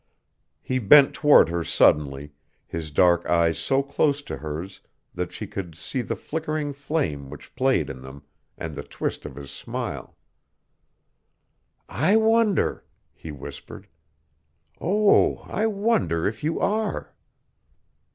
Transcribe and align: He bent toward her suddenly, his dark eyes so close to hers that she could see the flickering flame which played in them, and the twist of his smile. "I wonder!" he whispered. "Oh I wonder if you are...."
He 0.63 0.79
bent 0.79 1.13
toward 1.13 1.49
her 1.49 1.63
suddenly, 1.63 2.33
his 2.65 2.89
dark 2.89 3.23
eyes 3.27 3.59
so 3.59 3.83
close 3.83 4.23
to 4.23 4.37
hers 4.37 4.81
that 5.13 5.31
she 5.31 5.45
could 5.45 5.75
see 5.77 6.01
the 6.01 6.15
flickering 6.15 6.73
flame 6.73 7.29
which 7.29 7.53
played 7.55 7.87
in 7.87 8.01
them, 8.01 8.23
and 8.57 8.73
the 8.75 8.81
twist 8.81 9.27
of 9.27 9.35
his 9.35 9.51
smile. 9.51 10.17
"I 11.87 12.15
wonder!" 12.17 12.83
he 13.13 13.31
whispered. 13.31 13.87
"Oh 14.79 15.37
I 15.47 15.67
wonder 15.67 16.27
if 16.27 16.43
you 16.43 16.59
are...." 16.59 17.13